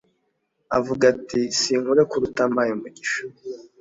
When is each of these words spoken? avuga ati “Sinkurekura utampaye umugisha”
avuga 0.77 1.03
ati 1.13 1.39
“Sinkurekura 1.59 2.23
utampaye 2.29 2.69
umugisha” 2.73 3.19